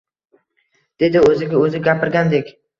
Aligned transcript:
Dedi 1.05 1.23
o`ziga-o`zi 1.29 1.85
gapirgandek 1.91 2.55